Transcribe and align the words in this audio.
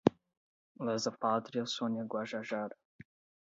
Lesa-pátria, 0.79 1.67
Sônia 1.67 2.03
Guajajara 2.03 2.75